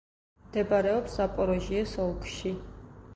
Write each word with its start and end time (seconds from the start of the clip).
მდებარეობს 0.45 1.17
ზაპოროჟიეს 1.19 1.93
ოლქში. 2.07 2.55